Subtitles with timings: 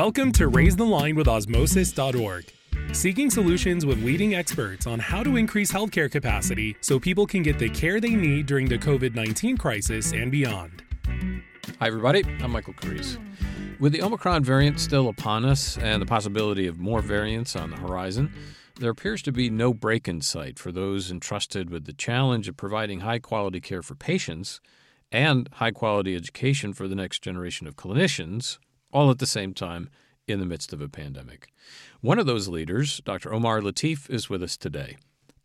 [0.00, 2.50] Welcome to Raise the Line with Osmosis.org,
[2.92, 7.58] seeking solutions with leading experts on how to increase healthcare capacity so people can get
[7.58, 10.82] the care they need during the COVID 19 crisis and beyond.
[11.80, 12.24] Hi, everybody.
[12.42, 13.18] I'm Michael Carrese.
[13.78, 17.76] With the Omicron variant still upon us and the possibility of more variants on the
[17.76, 18.32] horizon,
[18.78, 22.56] there appears to be no break in sight for those entrusted with the challenge of
[22.56, 24.62] providing high quality care for patients
[25.12, 28.56] and high quality education for the next generation of clinicians,
[28.92, 29.88] all at the same time
[30.26, 31.48] in the midst of a pandemic.
[32.00, 33.32] One of those leaders, Dr.
[33.32, 34.96] Omar Lateef, is with us today.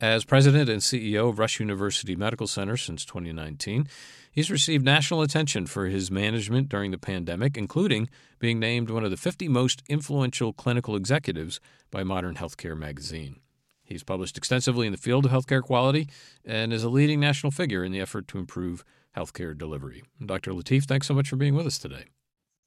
[0.01, 3.87] As president and CEO of Rush University Medical Center since 2019,
[4.29, 9.11] he's received national attention for his management during the pandemic, including being named one of
[9.11, 13.39] the 50 most influential clinical executives by Modern Healthcare magazine.
[13.85, 16.09] He's published extensively in the field of healthcare quality
[16.43, 18.83] and is a leading national figure in the effort to improve
[19.15, 20.03] healthcare delivery.
[20.25, 20.51] Dr.
[20.51, 22.05] Lateef, thanks so much for being with us today.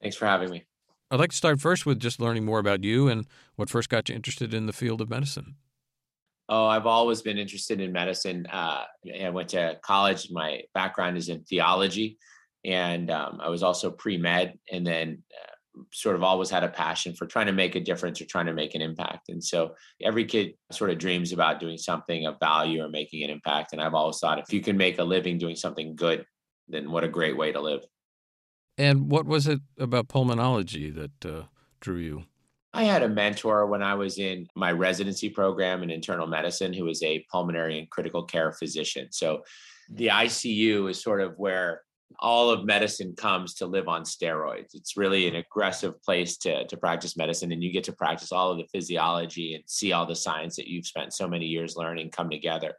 [0.01, 0.65] Thanks for having me.
[1.10, 4.09] I'd like to start first with just learning more about you and what first got
[4.09, 5.56] you interested in the field of medicine.
[6.50, 8.46] Oh, I've always been interested in medicine.
[8.50, 8.84] Uh,
[9.20, 10.28] I went to college.
[10.30, 12.18] My background is in theology,
[12.65, 16.68] and um, I was also pre med, and then uh, sort of always had a
[16.68, 19.28] passion for trying to make a difference or trying to make an impact.
[19.28, 23.30] And so every kid sort of dreams about doing something of value or making an
[23.30, 23.72] impact.
[23.72, 26.24] And I've always thought if you can make a living doing something good,
[26.68, 27.82] then what a great way to live.
[28.79, 31.43] And what was it about pulmonology that uh,
[31.80, 32.24] drew you?
[32.73, 36.84] I had a mentor when I was in my residency program in internal medicine who
[36.84, 39.09] was a pulmonary and critical care physician.
[39.10, 39.43] So
[39.90, 41.82] the ICU is sort of where
[42.21, 44.74] all of medicine comes to live on steroids.
[44.74, 48.51] It's really an aggressive place to, to practice medicine, and you get to practice all
[48.51, 52.10] of the physiology and see all the science that you've spent so many years learning
[52.10, 52.74] come together,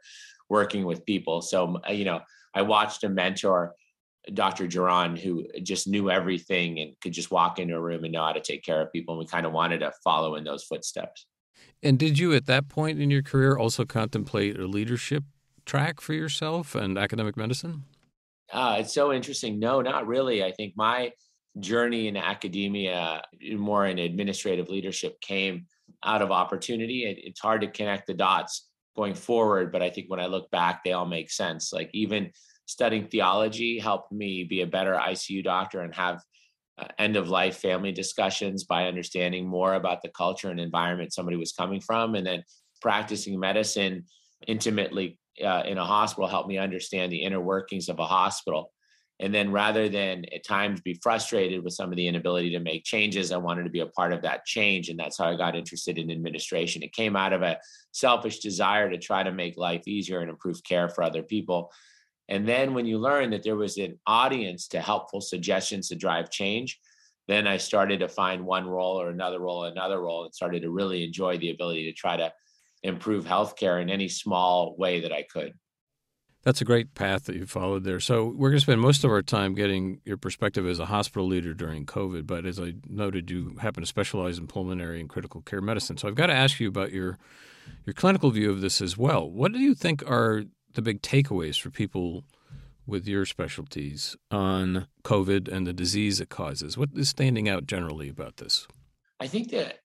[0.48, 1.42] working with people.
[1.42, 2.20] So, you know,
[2.54, 3.74] I watched a mentor
[4.34, 4.66] Dr.
[4.66, 8.32] Duran, who just knew everything and could just walk into a room and know how
[8.32, 9.14] to take care of people.
[9.14, 11.26] And we kind of wanted to follow in those footsteps.
[11.82, 15.24] And did you, at that point in your career, also contemplate a leadership
[15.64, 17.84] track for yourself and academic medicine?
[18.52, 19.58] Uh, it's so interesting.
[19.58, 20.44] No, not really.
[20.44, 21.12] I think my
[21.58, 23.22] journey in academia,
[23.56, 25.66] more in administrative leadership, came
[26.04, 27.04] out of opportunity.
[27.04, 30.50] It, it's hard to connect the dots going forward, but I think when I look
[30.50, 31.72] back, they all make sense.
[31.72, 32.30] Like even
[32.70, 36.22] studying theology helped me be a better ICU doctor and have
[36.78, 41.36] uh, end of life family discussions by understanding more about the culture and environment somebody
[41.36, 42.14] was coming from.
[42.14, 42.44] And then
[42.80, 44.04] practicing medicine
[44.46, 48.72] intimately uh, in a hospital helped me understand the inner workings of a hospital.
[49.18, 52.84] And then rather than at times be frustrated with some of the inability to make
[52.84, 54.88] changes, I wanted to be a part of that change.
[54.88, 56.82] And that's how I got interested in administration.
[56.82, 57.58] It came out of a
[57.90, 61.70] selfish desire to try to make life easier and improve care for other people.
[62.30, 66.30] And then when you learn that there was an audience to helpful suggestions to drive
[66.30, 66.78] change,
[67.26, 70.70] then I started to find one role or another role, another role, and started to
[70.70, 72.32] really enjoy the ability to try to
[72.82, 75.52] improve healthcare in any small way that I could.
[76.42, 78.00] That's a great path that you followed there.
[78.00, 81.26] So we're going to spend most of our time getting your perspective as a hospital
[81.26, 82.26] leader during COVID.
[82.26, 85.98] But as I noted, you happen to specialize in pulmonary and critical care medicine.
[85.98, 87.18] So I've got to ask you about your
[87.84, 89.30] your clinical view of this as well.
[89.30, 92.24] What do you think are the big takeaways for people
[92.86, 96.76] with your specialties on COVID and the disease it causes?
[96.76, 98.66] What is standing out generally about this?
[99.20, 99.78] I think that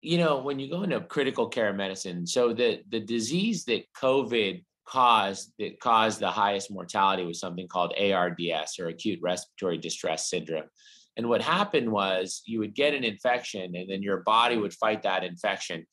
[0.00, 4.64] you know when you go into critical care medicine, so the the disease that COVID
[4.86, 10.68] caused that caused the highest mortality was something called ARDS or acute respiratory distress syndrome.
[11.16, 15.02] And what happened was you would get an infection and then your body would fight
[15.02, 15.84] that infection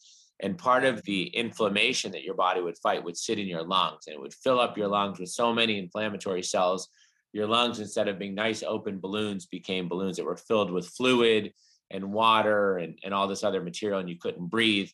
[0.41, 4.07] and part of the inflammation that your body would fight would sit in your lungs
[4.07, 6.89] and it would fill up your lungs with so many inflammatory cells.
[7.31, 11.53] Your lungs, instead of being nice open balloons, became balloons that were filled with fluid
[11.91, 14.89] and water and, and all this other material, and you couldn't breathe.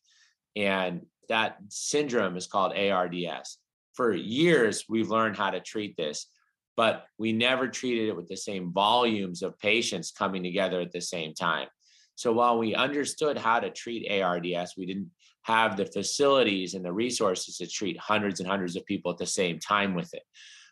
[0.56, 3.58] And that syndrome is called ARDS.
[3.94, 6.28] For years, we've learned how to treat this,
[6.76, 11.02] but we never treated it with the same volumes of patients coming together at the
[11.02, 11.68] same time.
[12.16, 15.10] So while we understood how to treat ARDS, we didn't
[15.44, 19.26] have the facilities and the resources to treat hundreds and hundreds of people at the
[19.26, 20.24] same time with it.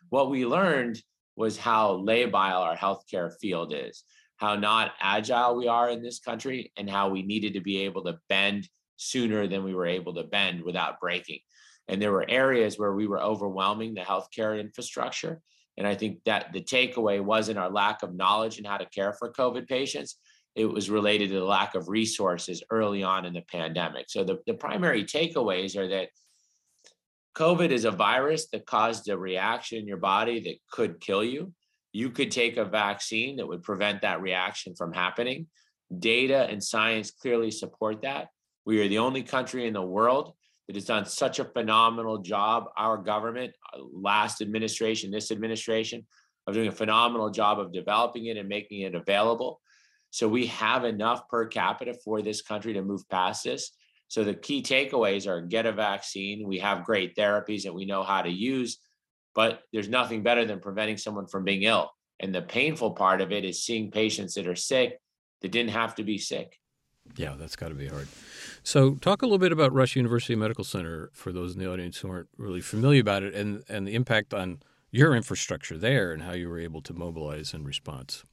[0.08, 1.02] What we learned
[1.36, 4.04] was how labile our healthcare field is,
[4.36, 8.04] how not agile we are in this country, and how we needed to be able
[8.04, 11.38] to bend sooner than we were able to bend without breaking.
[11.88, 15.40] And there were areas where we were overwhelming the healthcare infrastructure.
[15.76, 19.12] And I think that the takeaway wasn't our lack of knowledge in how to care
[19.14, 20.16] for COVID patients,
[20.54, 24.06] it was related to the lack of resources early on in the pandemic.
[24.08, 26.08] So the, the primary takeaways are that
[27.36, 31.52] COVID is a virus that caused a reaction in your body that could kill you.
[31.92, 35.46] You could take a vaccine that would prevent that reaction from happening.
[35.96, 38.28] Data and science clearly support that.
[38.64, 40.34] We are the only country in the world
[40.66, 42.66] that has done such a phenomenal job.
[42.76, 46.06] Our government, uh, last administration, this administration,
[46.46, 49.60] of doing a phenomenal job of developing it and making it available.
[50.10, 53.70] So we have enough per capita for this country to move past this.
[54.08, 56.46] So the key takeaways are get a vaccine.
[56.46, 58.78] We have great therapies that we know how to use,
[59.34, 61.90] but there's nothing better than preventing someone from being ill.
[62.18, 64.98] And the painful part of it is seeing patients that are sick
[65.42, 66.58] that didn't have to be sick.
[67.16, 68.08] Yeah, that's got to be hard.
[68.62, 71.98] So, talk a little bit about Rush University Medical Center for those in the audience
[71.98, 74.60] who aren't really familiar about it and, and the impact on
[74.90, 78.24] your infrastructure there and how you were able to mobilize in response.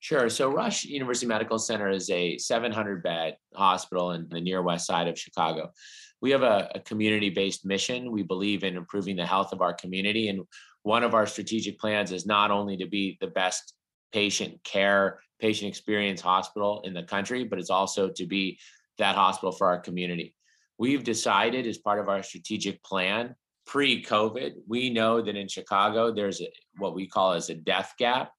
[0.00, 0.28] Sure.
[0.28, 5.08] So Rush University Medical Center is a 700 bed hospital in the near west side
[5.08, 5.72] of Chicago.
[6.20, 8.12] We have a, a community based mission.
[8.12, 10.28] We believe in improving the health of our community.
[10.28, 10.42] And
[10.82, 13.74] one of our strategic plans is not only to be the best
[14.12, 18.58] patient care, patient experience hospital in the country, but it's also to be
[18.98, 20.34] that hospital for our community.
[20.78, 23.34] We've decided as part of our strategic plan
[23.68, 26.48] pre-COVID, we know that in Chicago there's a,
[26.78, 28.32] what we call as a death gap.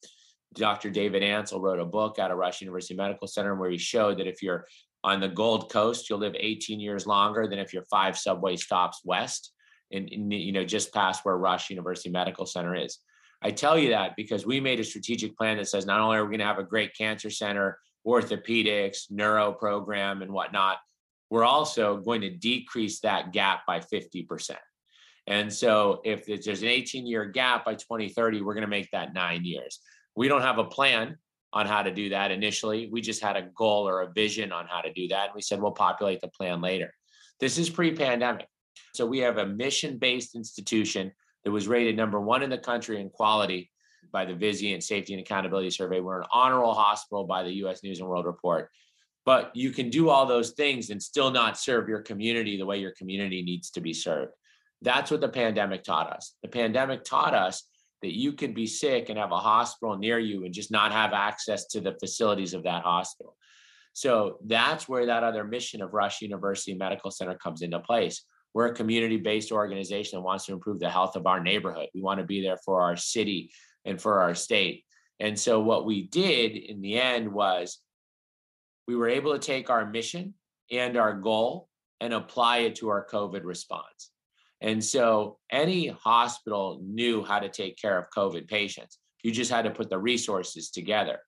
[0.55, 0.89] Dr.
[0.89, 4.27] David Ansell wrote a book out of Rush University Medical Center where he showed that
[4.27, 4.65] if you're
[5.03, 9.01] on the Gold Coast, you'll live 18 years longer than if you're five subway stops
[9.05, 9.53] west,
[9.91, 12.99] and you know just past where Rush University Medical Center is.
[13.41, 16.25] I tell you that because we made a strategic plan that says not only are
[16.25, 20.77] we going to have a great cancer center, orthopedics, neuro program, and whatnot,
[21.29, 24.55] we're also going to decrease that gap by 50%.
[25.27, 29.13] And so if there's an 18 year gap by 2030, we're going to make that
[29.13, 29.79] nine years.
[30.19, 31.17] We don't have a plan
[31.53, 32.89] on how to do that initially.
[32.91, 35.27] We just had a goal or a vision on how to do that.
[35.27, 36.93] And we said, we'll populate the plan later.
[37.39, 38.45] This is pre pandemic.
[38.93, 41.13] So we have a mission based institution
[41.45, 43.71] that was rated number one in the country in quality
[44.11, 46.01] by the Vizient Safety and Accountability Survey.
[46.01, 48.69] We're an honorable hospital by the US News and World Report.
[49.25, 52.79] But you can do all those things and still not serve your community the way
[52.79, 54.33] your community needs to be served.
[54.81, 56.35] That's what the pandemic taught us.
[56.41, 57.63] The pandemic taught us
[58.01, 61.13] that you could be sick and have a hospital near you and just not have
[61.13, 63.35] access to the facilities of that hospital.
[63.93, 68.23] So that's where that other mission of Rush University Medical Center comes into place.
[68.53, 71.87] We're a community based organization that wants to improve the health of our neighborhood.
[71.93, 73.51] We want to be there for our city
[73.85, 74.85] and for our state.
[75.19, 77.79] And so, what we did in the end was
[78.87, 80.33] we were able to take our mission
[80.71, 81.67] and our goal
[81.99, 84.11] and apply it to our COVID response.
[84.61, 88.99] And so any hospital knew how to take care of COVID patients.
[89.23, 91.19] You just had to put the resources together.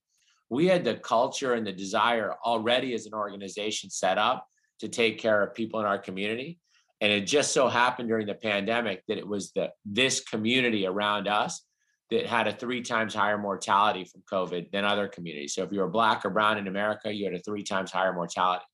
[0.49, 4.45] We had the culture and the desire already as an organization set up
[4.79, 6.59] to take care of people in our community.
[6.99, 11.27] And it just so happened during the pandemic that it was the this community around
[11.27, 11.63] us
[12.11, 15.55] that had a three times higher mortality from COVID than other communities.
[15.55, 18.13] So if you were black or brown in America, you had a three times higher
[18.13, 18.65] mortality.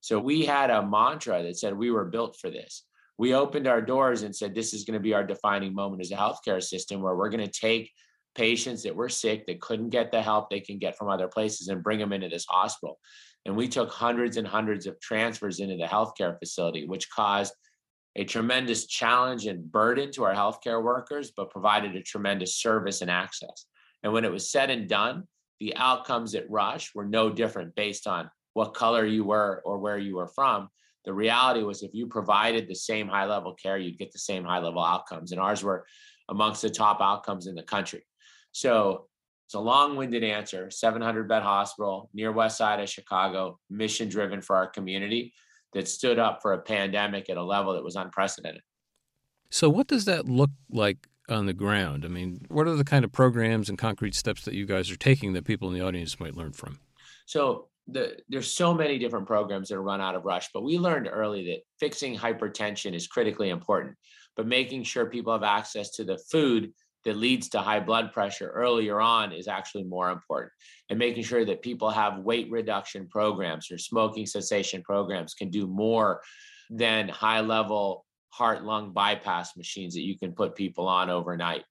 [0.00, 2.84] So we had a mantra that said we were built for this
[3.18, 6.12] we opened our doors and said this is going to be our defining moment as
[6.12, 7.90] a healthcare system where we're going to take
[8.36, 11.66] patients that were sick that couldn't get the help they can get from other places
[11.68, 12.98] and bring them into this hospital.
[13.44, 17.52] And we took hundreds and hundreds of transfers into the healthcare facility which caused
[18.14, 23.10] a tremendous challenge and burden to our healthcare workers but provided a tremendous service and
[23.10, 23.66] access.
[24.04, 25.24] And when it was said and done
[25.58, 29.98] the outcomes at rush were no different based on what color you were or where
[29.98, 30.68] you were from
[31.04, 34.44] the reality was if you provided the same high level care, you'd get the same
[34.44, 35.32] high level outcomes.
[35.32, 35.86] And ours were
[36.28, 38.04] amongst the top outcomes in the country.
[38.52, 39.06] So
[39.46, 44.42] it's a long winded answer 700 bed hospital near west side of Chicago, mission driven
[44.42, 45.32] for our community
[45.72, 48.62] that stood up for a pandemic at a level that was unprecedented.
[49.50, 52.04] So, what does that look like on the ground?
[52.04, 54.96] I mean, what are the kind of programs and concrete steps that you guys are
[54.96, 56.80] taking that people in the audience might learn from?
[57.24, 60.78] So, the, there's so many different programs that are run out of Rush, but we
[60.78, 63.96] learned early that fixing hypertension is critically important,
[64.36, 66.72] but making sure people have access to the food
[67.04, 70.52] that leads to high blood pressure earlier on is actually more important.
[70.90, 75.66] And making sure that people have weight reduction programs or smoking cessation programs can do
[75.66, 76.20] more
[76.70, 81.64] than high level heart lung bypass machines that you can put people on overnight.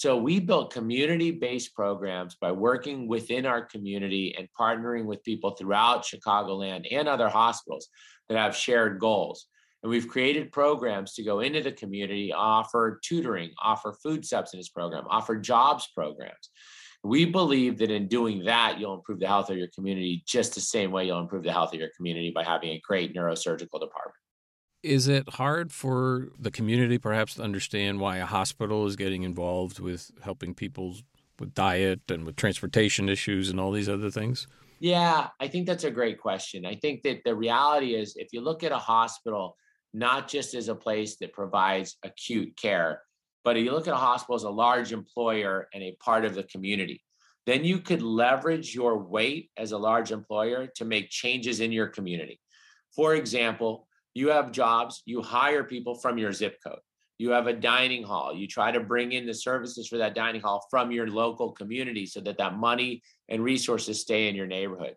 [0.00, 5.50] So we built community based programs by working within our community and partnering with people
[5.50, 7.88] throughout Chicagoland and other hospitals
[8.28, 9.46] that have shared goals.
[9.82, 15.04] And we've created programs to go into the community, offer tutoring, offer food subsidies program,
[15.10, 16.50] offer jobs programs.
[17.02, 20.60] We believe that in doing that, you'll improve the health of your community just the
[20.60, 24.16] same way you'll improve the health of your community by having a great neurosurgical department.
[24.82, 29.78] Is it hard for the community perhaps to understand why a hospital is getting involved
[29.78, 30.96] with helping people
[31.38, 34.46] with diet and with transportation issues and all these other things?
[34.78, 36.64] Yeah, I think that's a great question.
[36.64, 39.56] I think that the reality is if you look at a hospital,
[39.92, 43.02] not just as a place that provides acute care,
[43.44, 46.34] but if you look at a hospital as a large employer and a part of
[46.34, 47.02] the community,
[47.44, 51.88] then you could leverage your weight as a large employer to make changes in your
[51.88, 52.40] community.
[52.94, 56.80] For example, you have jobs, you hire people from your zip code.
[57.18, 58.34] You have a dining hall.
[58.34, 62.06] You try to bring in the services for that dining hall from your local community
[62.06, 64.94] so that that money and resources stay in your neighborhood.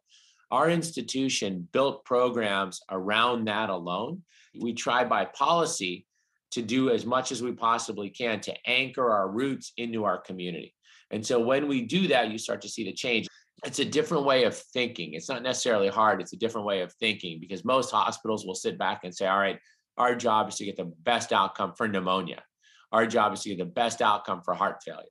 [0.50, 4.24] Our institution built programs around that alone.
[4.60, 6.05] We try by policy
[6.51, 10.74] to do as much as we possibly can to anchor our roots into our community.
[11.12, 13.27] And so when we do that, you start to see the change.
[13.65, 15.13] It's a different way of thinking.
[15.13, 18.77] It's not necessarily hard, it's a different way of thinking because most hospitals will sit
[18.77, 19.60] back and say, all right,
[19.98, 22.43] our job is to get the best outcome for pneumonia.
[22.91, 25.03] Our job is to get the best outcome for heart failure.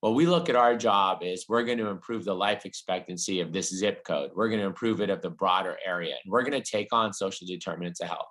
[0.00, 3.52] What we look at our job is we're going to improve the life expectancy of
[3.52, 4.30] this zip code.
[4.34, 6.14] We're going to improve it of the broader area.
[6.22, 8.28] And we're going to take on social determinants of health.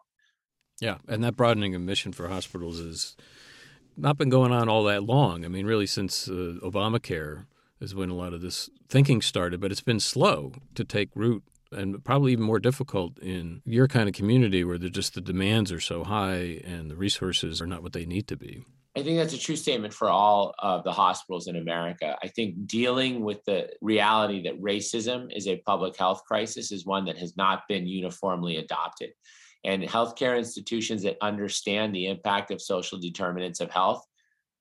[0.80, 3.16] Yeah, and that broadening of mission for hospitals has
[3.98, 5.46] not been going on all that long.
[5.46, 7.46] I mean, really, since uh, Obamacare
[7.80, 11.44] is when a lot of this thinking started, but it's been slow to take root
[11.72, 15.80] and probably even more difficult in your kind of community where just the demands are
[15.80, 18.64] so high and the resources are not what they need to be.
[18.98, 22.16] I think that's a true statement for all of the hospitals in America.
[22.24, 27.04] I think dealing with the reality that racism is a public health crisis is one
[27.06, 29.10] that has not been uniformly adopted
[29.66, 34.06] and healthcare institutions that understand the impact of social determinants of health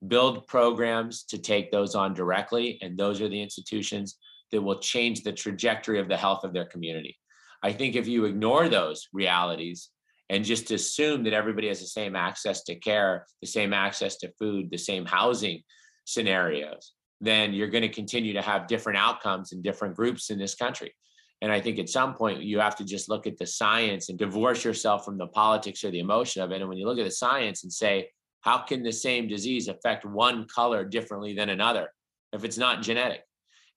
[0.07, 2.77] build programs to take those on directly.
[2.81, 4.17] And those are the institutions
[4.51, 7.17] that will change the trajectory of the health of their community.
[7.63, 9.89] I think if you ignore those realities
[10.29, 14.31] and just assume that everybody has the same access to care, the same access to
[14.39, 15.61] food, the same housing
[16.05, 20.55] scenarios, then you're going to continue to have different outcomes in different groups in this
[20.55, 20.93] country.
[21.41, 24.17] And I think at some point you have to just look at the science and
[24.17, 26.61] divorce yourself from the politics or the emotion of it.
[26.61, 28.09] And when you look at the science and say,
[28.45, 31.89] how can the same disease affect one color differently than another
[32.31, 33.21] if it's not genetic?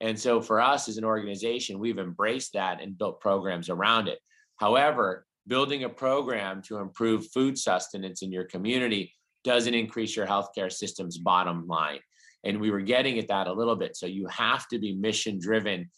[0.01, 4.19] And so for us as an organization, we've embraced that and built programs around it.
[4.57, 9.11] However, building a program to improve food sustenance in your community
[9.43, 12.01] doesn't increase your healthcare system's bottom line.
[12.45, 13.97] And we were getting at that a little bit.
[13.97, 15.91] So you have to be mission driven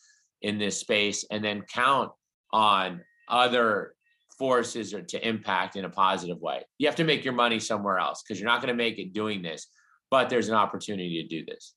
[0.43, 2.13] in this space and then count
[2.53, 3.95] on other
[4.41, 6.63] forces or to impact in a positive way.
[6.79, 9.13] You have to make your money somewhere else because you're not going to make it
[9.13, 9.67] doing this,
[10.11, 11.75] but there's an opportunity to do this.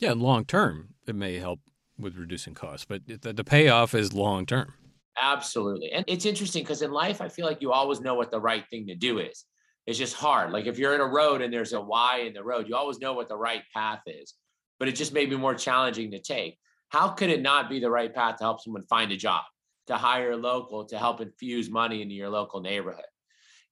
[0.00, 1.60] Yeah, long term, it may help
[1.96, 4.74] with reducing costs, but the, the payoff is long term.
[5.18, 5.92] Absolutely.
[5.92, 8.64] And it's interesting because in life, I feel like you always know what the right
[8.68, 9.44] thing to do is.
[9.86, 10.50] It's just hard.
[10.50, 12.98] Like if you're in a road and there's a Y in the road, you always
[12.98, 14.34] know what the right path is,
[14.80, 16.58] but it just may be more challenging to take
[16.88, 19.42] how could it not be the right path to help someone find a job,
[19.86, 23.04] to hire local, to help infuse money into your local neighborhood?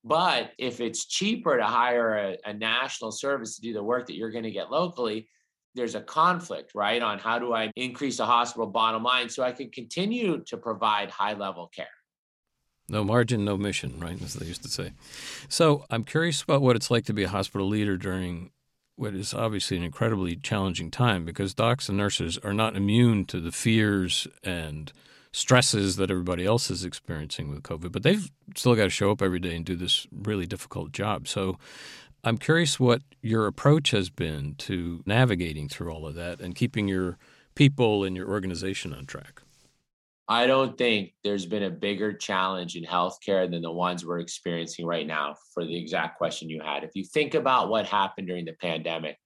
[0.04, 4.16] But if it's cheaper to hire a, a national service to do the work that
[4.16, 5.28] you're going to get locally,
[5.74, 7.00] there's a conflict, right?
[7.00, 11.10] On how do I increase the hospital bottom line so I can continue to provide
[11.10, 11.86] high level care?
[12.88, 14.20] No margin, no mission, right?
[14.20, 14.92] As they used to say.
[15.48, 18.50] So I'm curious about what it's like to be a hospital leader during
[18.96, 23.40] what is obviously an incredibly challenging time because docs and nurses are not immune to
[23.40, 24.92] the fears and
[25.32, 29.22] stresses that everybody else is experiencing with COVID, but they've still got to show up
[29.22, 31.26] every day and do this really difficult job.
[31.26, 31.58] So
[32.22, 36.86] I'm curious what your approach has been to navigating through all of that and keeping
[36.86, 37.18] your
[37.54, 39.42] people and your organization on track.
[40.28, 44.86] I don't think there's been a bigger challenge in healthcare than the ones we're experiencing
[44.86, 46.84] right now for the exact question you had.
[46.84, 49.18] If you think about what happened during the pandemic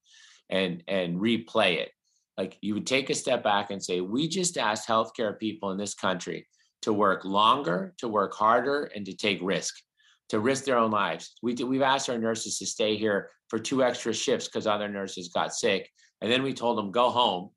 [0.49, 1.91] and and replay it,
[2.37, 5.77] like you would take a step back and say, we just asked healthcare people in
[5.77, 6.47] this country
[6.83, 9.75] to work longer, to work harder, and to take risk,
[10.29, 11.33] to risk their own lives.
[11.41, 15.29] We we've asked our nurses to stay here for two extra shifts because other nurses
[15.29, 15.89] got sick.
[16.21, 17.49] And then we told them, go home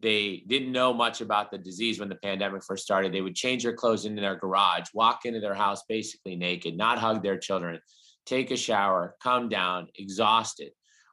[0.00, 3.12] they didn't know much about the disease when the pandemic first started.
[3.12, 6.98] They would change their clothes into their garage, walk into their house basically naked, not
[6.98, 7.78] hug their children,
[8.24, 10.72] take a shower, come down, exhausted,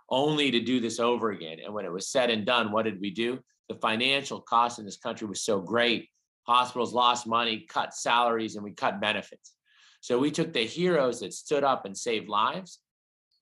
[0.09, 1.59] only to do this over again.
[1.63, 3.39] And when it was said and done, what did we do?
[3.69, 6.09] The financial cost in this country was so great.
[6.43, 9.53] Hospitals lost money, cut salaries, and we cut benefits.
[9.99, 12.79] So we took the heroes that stood up and saved lives,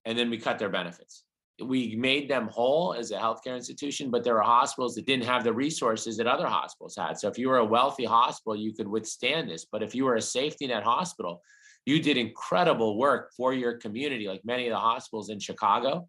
[0.04, 1.24] and then we cut their benefits
[1.64, 5.42] we made them whole as a healthcare institution, but there were hospitals that didn't have
[5.42, 7.18] the resources that other hospitals had.
[7.18, 9.64] So if you were a wealthy hospital, you could withstand this.
[9.64, 11.42] But if you were a safety net hospital,
[11.86, 16.08] you did incredible work for your community, like many of the hospitals in Chicago,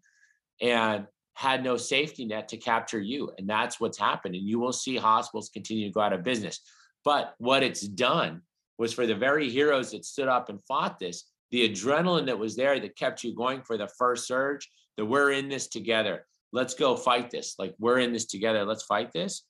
[0.60, 3.30] and had no safety net to capture you.
[3.38, 4.34] And that's what's happened.
[4.34, 6.60] And you will see hospitals continue to go out of business.
[7.04, 8.42] But what it's done
[8.76, 12.56] was for the very heroes that stood up and fought this, the adrenaline that was
[12.56, 16.26] there that kept you going for the first surge, that we're in this together.
[16.52, 17.54] Let's go fight this.
[17.58, 18.64] Like we're in this together.
[18.64, 19.44] Let's fight this.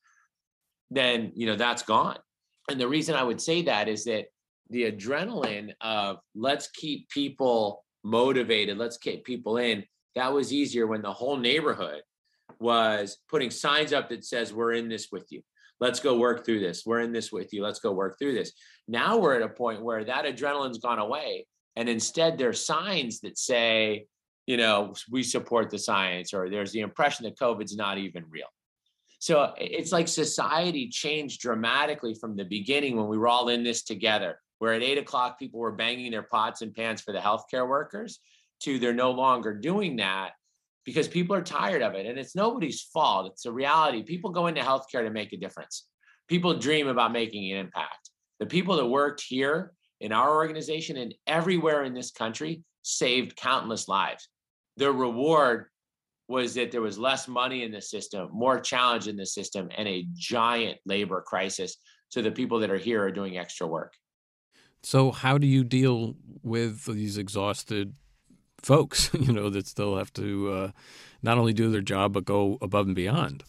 [0.91, 2.19] Then, you know, that's gone.
[2.71, 4.27] And the reason I would say that is that
[4.71, 9.85] the adrenaline of let's keep people motivated, let's keep people in,
[10.19, 12.03] that was easier when the whole neighborhood
[12.59, 15.43] was putting signs up that says, We're in this with you.
[15.81, 16.83] Let's go work through this.
[16.85, 17.63] We're in this with you.
[17.63, 18.53] Let's go work through this.
[18.89, 21.47] Now we're at a point where that adrenaline's gone away.
[21.77, 24.07] And instead, there's signs that say,
[24.47, 28.49] you know, we support the science, or there's the impression that COVID's not even real.
[29.21, 33.85] So it's like society changed dramatically from the beginning when we were all in this
[33.85, 37.69] together, where at eight o'clock people were banging their pots and pans for the healthcare
[37.69, 38.19] workers,
[38.61, 40.33] to they're no longer doing that
[40.85, 42.07] because people are tired of it.
[42.07, 43.31] And it's nobody's fault.
[43.31, 44.03] It's a reality.
[44.03, 45.87] People go into healthcare to make a difference.
[46.29, 48.11] People dream about making an impact.
[48.41, 53.88] The people that worked here in our organization and everywhere in this country saved countless
[53.88, 54.29] lives.
[54.77, 55.67] Their reward
[56.29, 59.88] was that there was less money in the system, more challenge in the system, and
[59.88, 61.77] a giant labor crisis.
[62.11, 63.95] So the people that are here are doing extra work.
[64.83, 67.95] So, how do you deal with these exhausted
[68.62, 70.71] folks, you know, that still have to uh,
[71.23, 73.45] not only do their job but go above and beyond.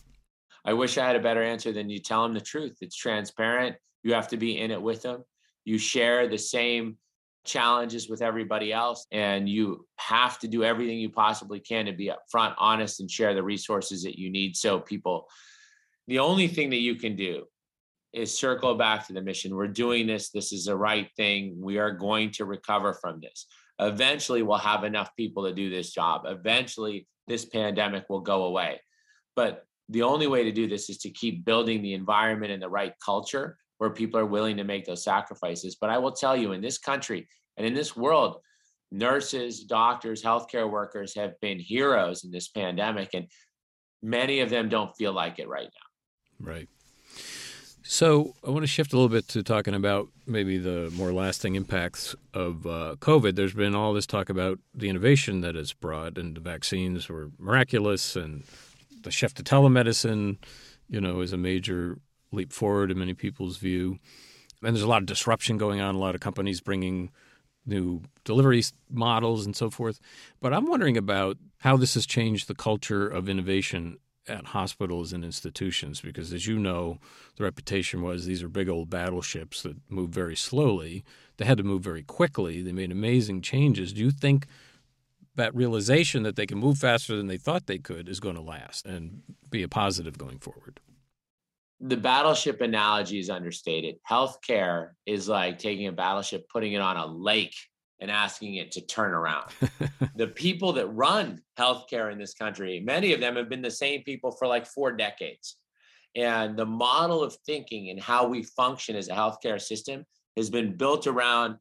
[0.66, 2.78] I wish I had a better answer than you tell them the truth.
[2.82, 3.75] It's transparent.
[4.04, 5.24] You have to be in it with them.
[5.66, 6.98] You share the same
[7.46, 12.12] challenges with everybody else, and you have to do everything you possibly can to be
[12.12, 14.56] upfront, honest, and share the resources that you need.
[14.56, 15.28] So people,
[16.08, 17.46] the only thing that you can do
[18.13, 19.56] is circle back to the mission.
[19.56, 20.30] We're doing this.
[20.30, 21.58] This is the right thing.
[21.62, 23.46] We are going to recover from this.
[23.79, 26.24] Eventually, we'll have enough people to do this job.
[26.25, 28.81] Eventually, this pandemic will go away.
[29.36, 32.69] But the only way to do this is to keep building the environment and the
[32.69, 35.77] right culture where people are willing to make those sacrifices.
[35.79, 38.42] But I will tell you, in this country and in this world,
[38.92, 43.27] nurses, doctors, healthcare workers have been heroes in this pandemic, and
[44.03, 46.51] many of them don't feel like it right now.
[46.51, 46.70] Right.
[47.92, 51.56] So I want to shift a little bit to talking about maybe the more lasting
[51.56, 53.36] impacts of uh, COVID.
[53.36, 57.32] There's been all this talk about the innovation that it's brought, and the vaccines were
[57.40, 58.44] miraculous, and
[59.02, 60.38] the shift to telemedicine,
[60.88, 61.98] you know, is a major
[62.32, 63.98] leap forward in many people's view.
[64.62, 65.96] And there's a lot of disruption going on.
[65.96, 67.10] A lot of companies bringing
[67.66, 70.00] new delivery models and so forth.
[70.40, 73.98] But I'm wondering about how this has changed the culture of innovation
[74.29, 77.00] at hospitals and institutions because, as you know,
[77.35, 81.03] the reputation was these are big old battleships that move very slowly.
[81.37, 82.61] They had to move very quickly.
[82.61, 83.94] They made amazing changes.
[83.94, 84.46] Do you think
[85.35, 88.42] that realization that they can move faster than they thought they could is going to
[88.42, 90.79] last and be a positive going forward?
[91.81, 93.96] The battleship analogy is understated.
[94.09, 97.55] Healthcare is like taking a battleship, putting it on a lake,
[98.00, 99.51] and asking it to turn around.
[100.16, 104.03] the people that run healthcare in this country, many of them have been the same
[104.03, 105.57] people for like four decades.
[106.16, 110.05] And the model of thinking and how we function as a healthcare system
[110.38, 111.57] has been built around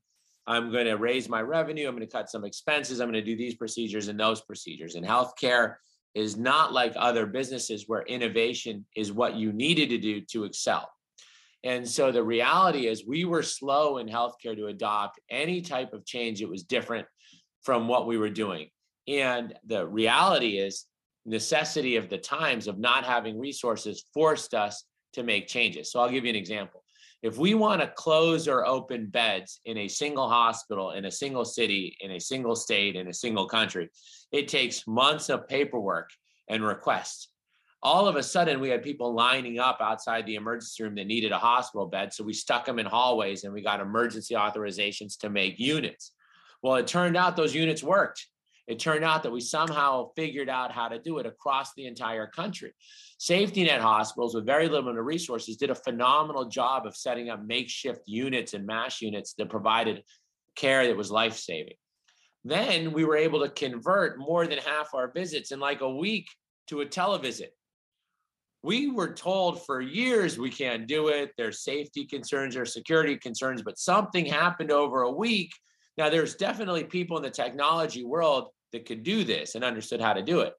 [0.48, 3.30] I'm going to raise my revenue, I'm going to cut some expenses, I'm going to
[3.30, 4.94] do these procedures and those procedures.
[4.94, 5.74] And healthcare
[6.14, 10.90] is not like other businesses where innovation is what you needed to do to excel.
[11.64, 16.06] And so the reality is, we were slow in healthcare to adopt any type of
[16.06, 17.06] change that was different
[17.62, 18.68] from what we were doing.
[19.08, 20.86] And the reality is,
[21.26, 25.90] necessity of the times of not having resources forced us to make changes.
[25.90, 26.84] So I'll give you an example.
[27.22, 31.44] If we want to close or open beds in a single hospital, in a single
[31.44, 33.88] city, in a single state, in a single country,
[34.30, 36.10] it takes months of paperwork
[36.48, 37.28] and requests
[37.82, 41.32] all of a sudden we had people lining up outside the emergency room that needed
[41.32, 45.30] a hospital bed so we stuck them in hallways and we got emergency authorizations to
[45.30, 46.12] make units.
[46.62, 48.26] Well it turned out those units worked.
[48.66, 52.26] It turned out that we somehow figured out how to do it across the entire
[52.26, 52.74] country.
[53.16, 58.02] Safety net hospitals with very limited resources did a phenomenal job of setting up makeshift
[58.06, 60.02] units and mass units that provided
[60.54, 61.76] care that was life-saving.
[62.44, 66.28] Then we were able to convert more than half our visits in like a week
[66.66, 67.52] to a televisit
[68.62, 71.32] we were told for years we can't do it.
[71.36, 75.52] There's safety concerns, there's security concerns, but something happened over a week.
[75.96, 80.12] Now, there's definitely people in the technology world that could do this and understood how
[80.12, 80.54] to do it,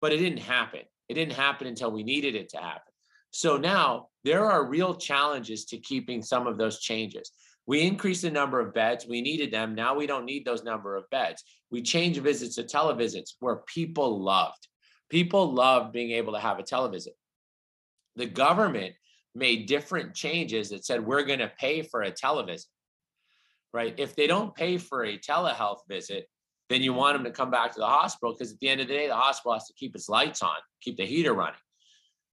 [0.00, 0.80] but it didn't happen.
[1.08, 2.92] It didn't happen until we needed it to happen.
[3.30, 7.32] So now there are real challenges to keeping some of those changes.
[7.66, 9.06] We increased the number of beds.
[9.06, 9.74] We needed them.
[9.74, 11.42] Now we don't need those number of beds.
[11.70, 14.68] We changed visits to televisits where people loved.
[15.12, 17.12] People love being able to have a televisit.
[18.16, 18.94] The government
[19.34, 22.64] made different changes that said we're going to pay for a televisit,
[23.74, 23.94] right?
[23.98, 26.30] If they don't pay for a telehealth visit,
[26.70, 28.88] then you want them to come back to the hospital because at the end of
[28.88, 31.60] the day, the hospital has to keep its lights on, keep the heater running.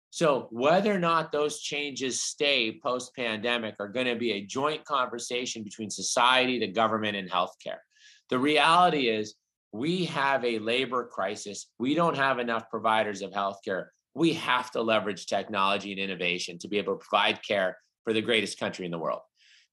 [0.10, 4.86] So, whether or not those changes stay post pandemic are going to be a joint
[4.86, 7.82] conversation between society, the government, and healthcare.
[8.30, 9.36] The reality is,
[9.72, 11.68] we have a labor crisis.
[11.78, 13.88] We don't have enough providers of healthcare.
[14.16, 18.22] We have to leverage technology and innovation to be able to provide care for the
[18.22, 19.22] greatest country in the world.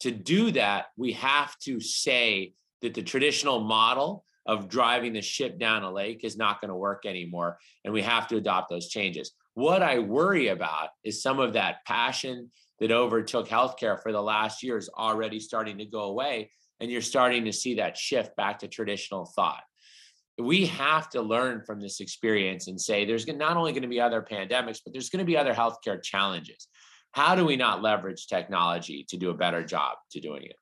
[0.01, 5.59] To do that, we have to say that the traditional model of driving the ship
[5.59, 7.59] down a lake is not going to work anymore.
[7.85, 9.33] And we have to adopt those changes.
[9.55, 14.63] What I worry about is some of that passion that overtook healthcare for the last
[14.63, 16.51] year is already starting to go away.
[16.79, 19.63] And you're starting to see that shift back to traditional thought.
[20.39, 24.01] We have to learn from this experience and say there's not only going to be
[24.01, 26.69] other pandemics, but there's going to be other healthcare challenges.
[27.13, 30.57] How do we not leverage technology to do a better job to doing it?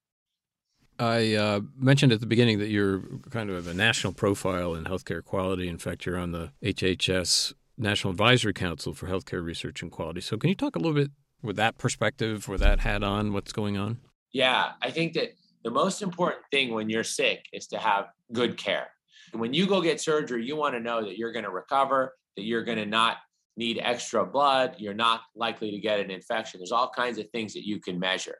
[0.98, 5.24] I uh, mentioned at the beginning that you're kind of a national profile in healthcare
[5.24, 5.68] quality.
[5.68, 10.20] In fact, you're on the HHS National Advisory Council for Healthcare Research and Quality.
[10.20, 11.10] So, can you talk a little bit
[11.42, 13.98] with that perspective, with that hat on, what's going on?
[14.32, 15.34] Yeah, I think that
[15.64, 18.88] the most important thing when you're sick is to have good care.
[19.32, 22.14] And when you go get surgery, you want to know that you're going to recover,
[22.37, 23.18] that you're going to not
[23.56, 26.60] need extra blood, you're not likely to get an infection.
[26.60, 28.38] There's all kinds of things that you can measure.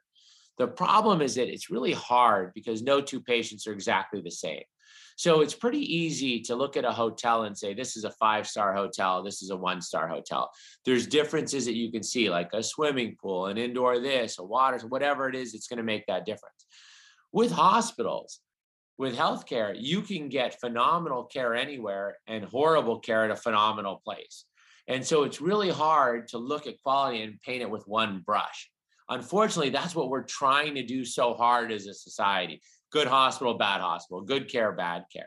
[0.59, 4.63] The problem is that it's really hard because no two patients are exactly the same.
[5.17, 8.47] So it's pretty easy to look at a hotel and say, this is a five
[8.47, 10.51] star hotel, this is a one star hotel.
[10.85, 14.79] There's differences that you can see, like a swimming pool, an indoor this, a water,
[14.89, 16.67] whatever it is, it's going to make that difference.
[17.33, 18.41] With hospitals,
[18.99, 24.45] with healthcare, you can get phenomenal care anywhere and horrible care at a phenomenal place.
[24.87, 28.71] And so it's really hard to look at quality and paint it with one brush.
[29.09, 32.61] Unfortunately, that's what we're trying to do so hard as a society
[32.95, 35.27] good hospital, bad hospital, good care, bad care.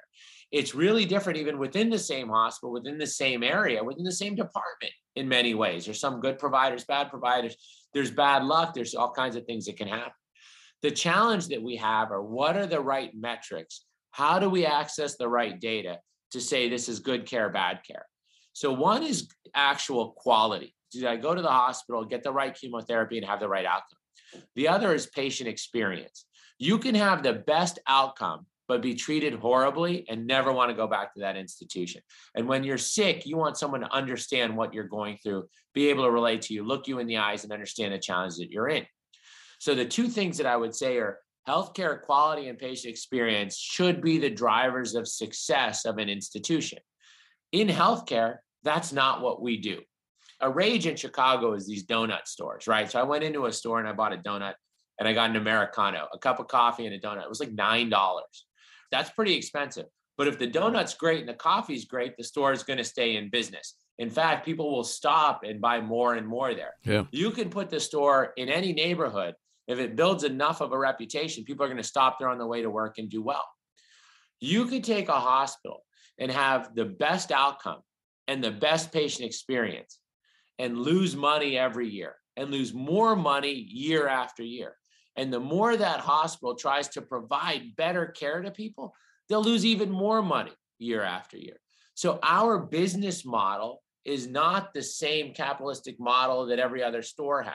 [0.54, 4.36] It's really different even within the same hospital, within the same area, within the same
[4.36, 5.84] department in many ways.
[5.84, 7.58] There's some good providers, bad providers.
[7.94, 8.74] There's bad luck.
[8.74, 10.14] There's all kinds of things that can happen.
[10.84, 13.86] The challenge that we have are what are the right metrics?
[14.12, 16.00] How do we access the right data
[16.32, 18.06] to say this is good care, bad care?
[18.54, 20.74] So, one is actual quality.
[20.92, 24.00] Did I go to the hospital, get the right chemotherapy, and have the right outcome?
[24.56, 26.26] The other is patient experience.
[26.60, 30.88] You can have the best outcome, but be treated horribly and never want to go
[30.88, 32.02] back to that institution.
[32.36, 36.04] And when you're sick, you want someone to understand what you're going through, be able
[36.04, 38.70] to relate to you, look you in the eyes, and understand the challenge that you're
[38.70, 38.86] in.
[39.60, 44.02] So, the two things that I would say are healthcare quality and patient experience should
[44.02, 46.80] be the drivers of success of an institution.
[47.52, 49.80] In healthcare, that's not what we do
[50.40, 52.90] a rage in Chicago is these donut stores, right?
[52.90, 54.54] So I went into a store and I bought a donut
[55.00, 57.24] and I got an Americano, a cup of coffee and a donut.
[57.24, 58.22] It was like $9.
[58.92, 59.86] That's pretty expensive.
[60.18, 63.18] But if the donut's great and the coffee's great, the store is going to stay
[63.18, 63.76] in business.
[64.00, 66.74] In fact, people will stop and buy more and more there.
[66.84, 67.06] Yeah.
[67.12, 69.36] You can put the store in any neighborhood.
[69.68, 72.48] If it builds enough of a reputation, people are going to stop there on the
[72.48, 73.46] way to work and do well.
[74.40, 75.84] You could take a hospital
[76.20, 77.82] and have the best outcome
[78.28, 80.00] and the best patient experience
[80.60, 84.76] and lose money every year and lose more money year after year.
[85.16, 88.94] And the more that hospital tries to provide better care to people,
[89.28, 91.58] they'll lose even more money year after year.
[91.96, 97.54] So our business model is not the same capitalistic model that every other store has.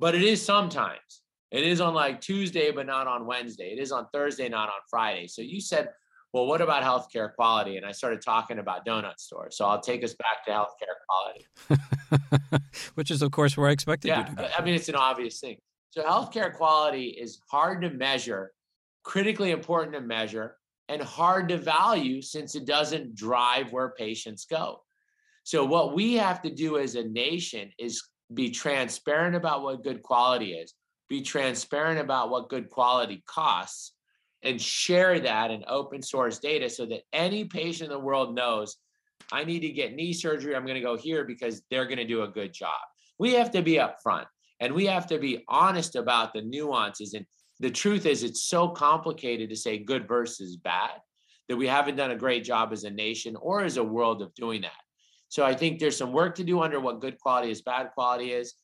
[0.00, 1.22] But it is sometimes.
[1.50, 3.72] It is on like Tuesday, but not on Wednesday.
[3.72, 5.26] It is on Thursday, not on Friday.
[5.26, 5.90] So you said,
[6.32, 7.76] well, what about healthcare quality?
[7.76, 9.56] And I started talking about donut stores.
[9.56, 12.64] So I'll take us back to healthcare quality.
[12.94, 14.48] Which is, of course, where I expected yeah, you to go.
[14.56, 15.58] I mean, it's an obvious thing.
[15.90, 18.52] So healthcare quality is hard to measure,
[19.02, 20.56] critically important to measure,
[20.88, 24.82] and hard to value since it doesn't drive where patients go.
[25.42, 30.02] So what we have to do as a nation is be transparent about what good
[30.02, 30.74] quality is,
[31.08, 33.92] be transparent about what good quality costs,
[34.42, 38.76] and share that in open source data so that any patient in the world knows
[39.32, 40.56] I need to get knee surgery.
[40.56, 42.80] I'm going to go here because they're going to do a good job.
[43.18, 44.26] We have to be upfront
[44.60, 47.14] and we have to be honest about the nuances.
[47.14, 47.26] And
[47.60, 50.92] the truth is, it's so complicated to say good versus bad
[51.48, 54.34] that we haven't done a great job as a nation or as a world of
[54.34, 54.70] doing that.
[55.30, 58.32] So I think there's some work to do under what good quality is, bad quality
[58.32, 58.54] is.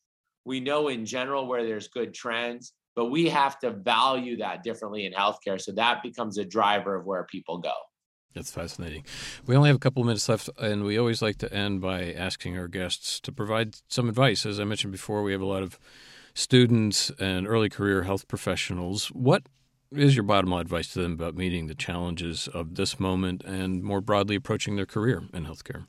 [0.45, 5.05] We know in general where there's good trends but we have to value that differently
[5.05, 7.73] in healthcare so that becomes a driver of where people go
[8.33, 9.05] That's fascinating.
[9.45, 12.11] We only have a couple of minutes left, and we always like to end by
[12.11, 14.45] asking our guests to provide some advice.
[14.45, 15.79] As I mentioned before, we have a lot of
[16.33, 19.07] students and early career health professionals.
[19.07, 19.43] What
[19.91, 23.83] is your bottom line advice to them about meeting the challenges of this moment and
[23.83, 25.85] more broadly approaching their career in healthcare?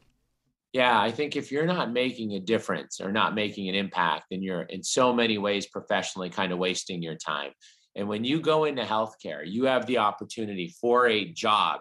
[0.78, 4.44] Yeah, I think if you're not making a difference or not making an impact, then
[4.44, 7.50] you're in so many ways professionally kind of wasting your time.
[7.96, 11.80] And when you go into healthcare, you have the opportunity for a job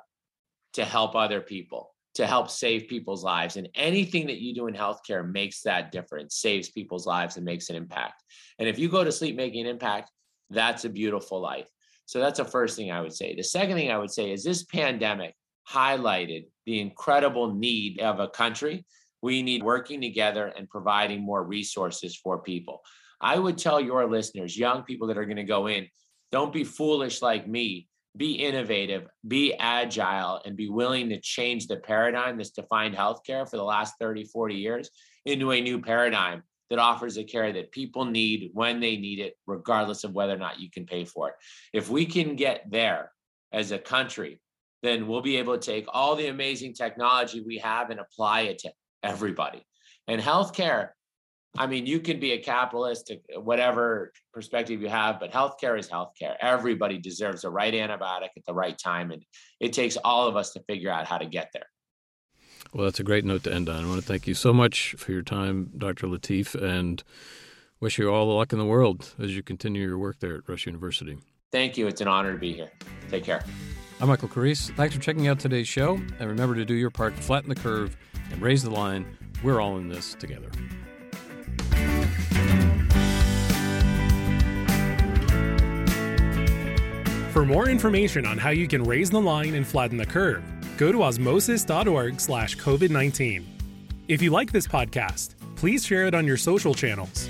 [0.73, 3.55] to help other people, to help save people's lives.
[3.55, 7.69] And anything that you do in healthcare makes that difference, saves people's lives, and makes
[7.69, 8.23] an impact.
[8.57, 10.09] And if you go to sleep making an impact,
[10.49, 11.69] that's a beautiful life.
[12.07, 13.35] So that's the first thing I would say.
[13.35, 15.35] The second thing I would say is this pandemic
[15.71, 18.85] highlighted the incredible need of a country.
[19.21, 22.81] We need working together and providing more resources for people.
[23.19, 25.87] I would tell your listeners, young people that are going to go in,
[26.31, 31.77] don't be foolish like me be innovative, be agile, and be willing to change the
[31.77, 34.89] paradigm that's defined healthcare for the last 30, 40 years
[35.25, 39.35] into a new paradigm that offers a care that people need when they need it,
[39.45, 41.35] regardless of whether or not you can pay for it.
[41.73, 43.11] If we can get there
[43.53, 44.41] as a country,
[44.87, 48.59] then we'll be able to take all the amazing technology we have and apply it
[48.59, 48.71] to
[49.03, 49.61] everybody.
[50.07, 50.89] And healthcare
[51.57, 56.35] I mean, you can be a capitalist, whatever perspective you have, but healthcare is healthcare.
[56.39, 59.11] Everybody deserves the right antibiotic at the right time.
[59.11, 59.23] And
[59.59, 61.65] it takes all of us to figure out how to get there.
[62.73, 63.83] Well, that's a great note to end on.
[63.83, 66.07] I want to thank you so much for your time, Dr.
[66.07, 67.03] Lateef, and
[67.79, 70.49] wish you all the luck in the world as you continue your work there at
[70.49, 71.17] Rush University.
[71.51, 71.87] Thank you.
[71.87, 72.71] It's an honor to be here.
[73.09, 73.41] Take care.
[73.99, 74.69] I'm Michael Carrese.
[74.75, 75.95] Thanks for checking out today's show.
[76.19, 77.97] And remember to do your part to flatten the curve
[78.31, 79.17] and raise the line.
[79.43, 80.51] We're all in this together.
[87.31, 90.43] For more information on how you can raise the line and flatten the curve,
[90.77, 93.45] go to osmosis.org slash COVID-19.
[94.07, 97.29] If you like this podcast, please share it on your social channels.